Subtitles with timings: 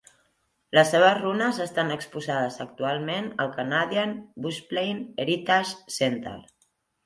[0.77, 6.37] Les seves runes estan exposades actualment al Canadian Bushplane Heritage Centre.